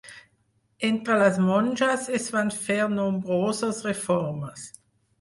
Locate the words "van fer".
2.39-2.81